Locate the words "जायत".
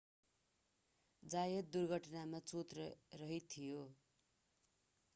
1.23-1.69